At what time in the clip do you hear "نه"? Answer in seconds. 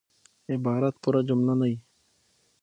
1.59-1.67